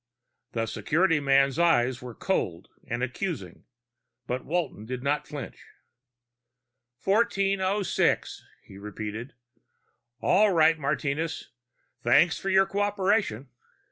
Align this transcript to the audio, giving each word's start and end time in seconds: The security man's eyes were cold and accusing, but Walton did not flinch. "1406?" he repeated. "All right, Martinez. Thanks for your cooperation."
The 0.53 0.65
security 0.65 1.19
man's 1.19 1.59
eyes 1.59 2.01
were 2.01 2.15
cold 2.15 2.69
and 2.87 3.03
accusing, 3.03 3.65
but 4.25 4.43
Walton 4.43 4.87
did 4.87 5.03
not 5.03 5.27
flinch. 5.27 5.63
"1406?" 7.03 8.43
he 8.63 8.79
repeated. 8.79 9.35
"All 10.19 10.51
right, 10.53 10.79
Martinez. 10.79 11.51
Thanks 12.01 12.39
for 12.39 12.49
your 12.49 12.65
cooperation." 12.65 13.49